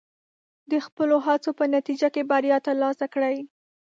[0.71, 3.37] د خپلو هڅو په نتیجه کې بریا ترلاسه کړئ.